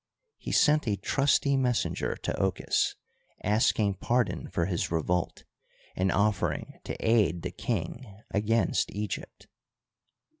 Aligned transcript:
He 0.39 0.51
sent 0.51 0.87
a 0.87 0.95
trusty 0.95 1.55
messenger 1.55 2.15
to 2.15 2.33
Ochus, 2.41 2.95
asking 3.43 3.97
pardon 3.99 4.49
for 4.49 4.65
his 4.65 4.89
revolt, 4.89 5.43
and 5.95 6.11
offering 6.11 6.79
to 6.85 6.95
aid 7.07 7.43
the 7.43 7.51
king 7.51 8.07
against 8.31 8.89
Egypt. 8.95 9.45